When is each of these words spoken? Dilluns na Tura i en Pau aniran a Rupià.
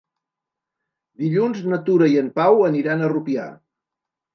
Dilluns 1.25 1.61
na 1.75 1.81
Tura 1.91 2.11
i 2.17 2.21
en 2.25 2.35
Pau 2.41 2.67
aniran 2.73 3.01
a 3.11 3.15
Rupià. 3.17 3.51